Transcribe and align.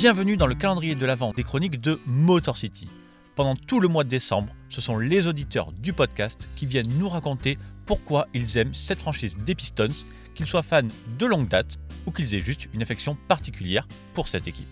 Bienvenue 0.00 0.38
dans 0.38 0.46
le 0.46 0.54
calendrier 0.54 0.94
de 0.94 1.04
l'Avent 1.04 1.34
des 1.34 1.42
chroniques 1.42 1.78
de 1.78 2.00
Motor 2.06 2.56
City. 2.56 2.88
Pendant 3.34 3.54
tout 3.54 3.80
le 3.80 3.88
mois 3.88 4.02
de 4.02 4.08
décembre, 4.08 4.50
ce 4.70 4.80
sont 4.80 4.96
les 4.96 5.26
auditeurs 5.26 5.72
du 5.72 5.92
podcast 5.92 6.48
qui 6.56 6.64
viennent 6.64 6.90
nous 6.98 7.10
raconter 7.10 7.58
pourquoi 7.84 8.26
ils 8.32 8.56
aiment 8.56 8.72
cette 8.72 9.00
franchise 9.00 9.36
des 9.36 9.54
Pistons, 9.54 10.06
qu'ils 10.34 10.46
soient 10.46 10.62
fans 10.62 10.88
de 11.18 11.26
longue 11.26 11.48
date 11.48 11.76
ou 12.06 12.12
qu'ils 12.12 12.34
aient 12.34 12.40
juste 12.40 12.70
une 12.72 12.80
affection 12.80 13.14
particulière 13.28 13.86
pour 14.14 14.26
cette 14.26 14.48
équipe. 14.48 14.64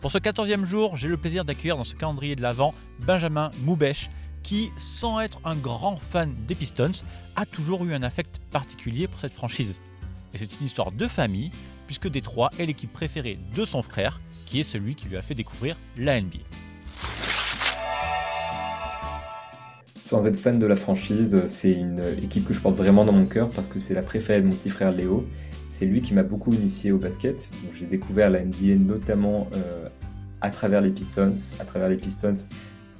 Pour 0.00 0.12
ce 0.12 0.18
14e 0.18 0.64
jour, 0.64 0.94
j'ai 0.94 1.08
le 1.08 1.16
plaisir 1.16 1.44
d'accueillir 1.44 1.76
dans 1.76 1.82
ce 1.82 1.96
calendrier 1.96 2.36
de 2.36 2.42
l'Avent 2.42 2.72
Benjamin 3.04 3.50
Moubèche, 3.64 4.10
qui, 4.44 4.70
sans 4.76 5.18
être 5.18 5.40
un 5.44 5.56
grand 5.56 5.96
fan 5.96 6.32
des 6.46 6.54
Pistons, 6.54 7.02
a 7.34 7.46
toujours 7.46 7.84
eu 7.84 7.94
un 7.94 8.04
affect 8.04 8.38
particulier 8.52 9.08
pour 9.08 9.18
cette 9.18 9.34
franchise. 9.34 9.80
Et 10.34 10.38
c'est 10.38 10.60
une 10.60 10.66
histoire 10.66 10.90
de 10.90 11.06
famille, 11.06 11.50
puisque 11.86 12.08
Détroit 12.08 12.50
est 12.58 12.66
l'équipe 12.66 12.92
préférée 12.92 13.38
de 13.54 13.64
son 13.64 13.82
frère, 13.82 14.20
qui 14.46 14.60
est 14.60 14.64
celui 14.64 14.94
qui 14.94 15.08
lui 15.08 15.16
a 15.16 15.22
fait 15.22 15.34
découvrir 15.34 15.76
la 15.96 16.20
NBA. 16.20 16.38
Sans 19.96 20.26
être 20.26 20.36
fan 20.36 20.58
de 20.58 20.66
la 20.66 20.76
franchise, 20.76 21.46
c'est 21.46 21.72
une 21.72 22.02
équipe 22.22 22.46
que 22.46 22.52
je 22.52 22.60
porte 22.60 22.76
vraiment 22.76 23.04
dans 23.04 23.12
mon 23.12 23.26
cœur 23.26 23.50
parce 23.50 23.68
que 23.68 23.78
c'est 23.78 23.94
la 23.94 24.02
préférée 24.02 24.40
de 24.42 24.46
mon 24.46 24.54
petit 24.54 24.70
frère 24.70 24.90
Léo. 24.90 25.26
C'est 25.68 25.86
lui 25.86 26.00
qui 26.00 26.12
m'a 26.12 26.22
beaucoup 26.22 26.52
initié 26.52 26.92
au 26.92 26.98
basket. 26.98 27.50
J'ai 27.72 27.86
découvert 27.86 28.28
la 28.28 28.44
NBA 28.44 28.76
notamment 28.78 29.48
euh, 29.54 29.88
à 30.40 30.50
travers 30.50 30.80
les 30.80 30.90
Pistons, 30.90 31.36
à 31.60 31.64
travers 31.64 31.88
les 31.88 31.96
Pistons 31.96 32.34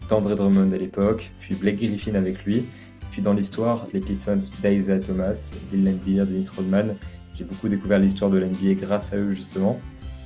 d'André 0.08 0.36
Drummond 0.36 0.72
à 0.72 0.78
l'époque, 0.78 1.30
puis 1.40 1.54
Blake 1.54 1.76
Griffin 1.76 2.14
avec 2.14 2.44
lui. 2.44 2.64
Puis 3.10 3.20
dans 3.20 3.34
l'histoire, 3.34 3.86
les 3.92 4.00
Pistons 4.00 4.38
d'Isaiah 4.62 5.00
Thomas, 5.00 5.50
Bill 5.70 5.84
Laimbeer, 5.84 6.24
Dennis 6.24 6.48
Rodman. 6.56 6.96
Beaucoup 7.42 7.68
découvert 7.68 7.98
l'histoire 7.98 8.30
de 8.30 8.38
l'NBA 8.38 8.74
grâce 8.74 9.12
à 9.12 9.16
eux 9.16 9.32
justement. 9.32 9.80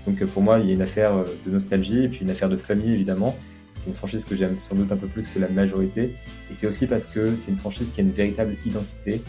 Donc 0.06 0.24
pour 0.24 0.42
moi, 0.42 0.58
il 0.60 0.66
y 0.66 0.70
a 0.70 0.74
une 0.74 0.82
affaire 0.82 1.14
euh, 1.16 1.24
de 1.44 1.50
nostalgie 1.50 2.04
et 2.04 2.08
puis 2.08 2.20
une 2.22 2.30
affaire 2.30 2.48
de 2.48 2.56
famille 2.56 2.92
évidemment. 2.92 3.36
C'est 3.74 3.90
une 3.90 3.94
franchise 3.94 4.24
que 4.24 4.34
j'aime 4.34 4.58
sans 4.58 4.74
doute 4.74 4.90
un 4.90 4.96
peu 4.96 5.06
plus 5.06 5.26
que 5.28 5.38
la 5.38 5.48
majorité. 5.48 6.14
Et 6.50 6.54
c'est 6.54 6.66
aussi 6.66 6.86
parce 6.86 7.06
que 7.06 7.34
c'est 7.34 7.50
une 7.50 7.58
franchise 7.58 7.90
qui 7.90 8.00
a 8.00 8.04
une 8.04 8.10
véritable 8.10 8.56
identité. 8.64 9.20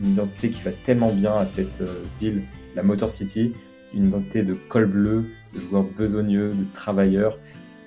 Une 0.00 0.08
identité 0.08 0.50
qui 0.50 0.60
va 0.62 0.72
tellement 0.72 1.12
bien 1.12 1.34
à 1.34 1.46
cette 1.46 1.80
euh, 1.80 2.02
ville, 2.20 2.42
la 2.74 2.82
Motor 2.82 3.10
City. 3.10 3.52
Une 3.94 4.08
identité 4.08 4.42
de 4.42 4.54
col 4.54 4.86
bleu, 4.86 5.24
de 5.54 5.60
joueurs 5.60 5.84
besogneux, 5.84 6.50
de 6.50 6.64
travailleurs. 6.72 7.36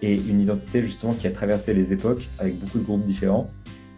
Et 0.01 0.15
une 0.15 0.41
identité 0.41 0.83
justement 0.83 1.13
qui 1.13 1.27
a 1.27 1.31
traversé 1.31 1.73
les 1.73 1.91
époques 1.91 2.29
avec 2.39 2.57
beaucoup 2.57 2.79
de 2.79 2.83
groupes 2.83 3.05
différents. 3.05 3.47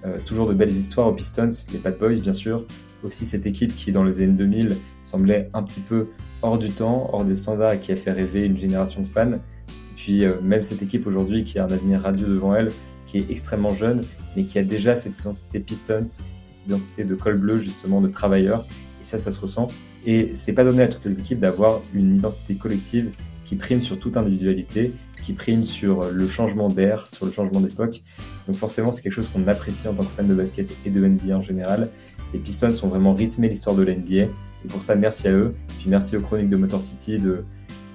Euh, 0.05 0.17
toujours 0.25 0.47
de 0.47 0.53
belles 0.53 0.71
histoires 0.71 1.07
aux 1.07 1.13
Pistons, 1.13 1.49
les 1.73 1.79
Bad 1.79 1.97
Boys 1.97 2.19
bien 2.19 2.33
sûr. 2.33 2.65
Aussi 3.03 3.25
cette 3.25 3.45
équipe 3.45 3.75
qui 3.75 3.91
dans 3.91 4.03
les 4.03 4.21
années 4.21 4.33
2000 4.33 4.77
semblait 5.03 5.49
un 5.53 5.63
petit 5.63 5.81
peu 5.81 6.07
hors 6.41 6.57
du 6.57 6.69
temps, 6.69 7.09
hors 7.13 7.25
des 7.25 7.35
standards 7.35 7.73
et 7.73 7.79
qui 7.79 7.91
a 7.91 7.95
fait 7.95 8.11
rêver 8.11 8.45
une 8.45 8.57
génération 8.57 9.01
de 9.01 9.07
fans. 9.07 9.33
Et 9.33 9.95
puis 9.95 10.23
euh, 10.23 10.39
même 10.41 10.63
cette 10.63 10.81
équipe 10.81 11.05
aujourd'hui 11.07 11.43
qui 11.43 11.59
a 11.59 11.65
un 11.65 11.71
avenir 11.71 12.01
radieux 12.01 12.27
devant 12.27 12.55
elle, 12.55 12.69
qui 13.07 13.17
est 13.17 13.25
extrêmement 13.29 13.73
jeune, 13.73 14.01
mais 14.35 14.43
qui 14.43 14.57
a 14.59 14.63
déjà 14.63 14.95
cette 14.95 15.17
identité 15.17 15.59
Pistons, 15.59 16.05
cette 16.05 16.65
identité 16.65 17.03
de 17.03 17.15
col 17.15 17.37
bleu 17.37 17.59
justement 17.59 17.99
de 17.99 18.07
travailleurs. 18.07 18.65
Et 19.01 19.03
ça, 19.03 19.17
ça 19.17 19.31
se 19.31 19.39
ressent. 19.39 19.67
Et 20.05 20.31
c'est 20.33 20.53
pas 20.53 20.63
donné 20.63 20.83
à 20.83 20.87
toutes 20.87 21.05
les 21.05 21.19
équipes 21.19 21.39
d'avoir 21.39 21.81
une 21.93 22.15
identité 22.15 22.55
collective 22.55 23.11
qui 23.43 23.55
prime 23.55 23.81
sur 23.81 23.99
toute 23.99 24.15
individualité, 24.15 24.93
prime 25.33 25.63
sur 25.63 26.11
le 26.11 26.27
changement 26.27 26.69
d'air, 26.69 27.07
sur 27.11 27.25
le 27.25 27.31
changement 27.31 27.61
d'époque. 27.61 28.01
Donc 28.47 28.55
forcément, 28.55 28.91
c'est 28.91 29.01
quelque 29.01 29.13
chose 29.13 29.29
qu'on 29.29 29.47
apprécie 29.47 29.87
en 29.87 29.93
tant 29.93 30.03
que 30.03 30.09
fan 30.09 30.27
de 30.27 30.33
basket 30.33 30.75
et 30.85 30.89
de 30.89 31.05
NBA 31.05 31.35
en 31.35 31.41
général. 31.41 31.89
Les 32.33 32.39
Pistons 32.39 32.67
ont 32.83 32.87
vraiment 32.87 33.13
rythmé 33.13 33.49
l'histoire 33.49 33.75
de 33.75 33.83
l'NBA. 33.83 34.23
Et 34.23 34.67
pour 34.67 34.81
ça, 34.81 34.95
merci 34.95 35.27
à 35.27 35.31
eux. 35.31 35.53
Puis 35.79 35.89
merci 35.89 36.17
aux 36.17 36.21
chroniques 36.21 36.49
de 36.49 36.57
Motor 36.57 36.81
City 36.81 37.19
de, 37.19 37.43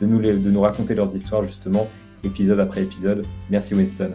de 0.00 0.06
nous 0.06 0.60
raconter 0.60 0.94
leurs 0.94 1.14
histoires 1.14 1.44
justement, 1.44 1.88
épisode 2.24 2.60
après 2.60 2.82
épisode. 2.82 3.24
Merci 3.50 3.74
Winston. 3.74 4.14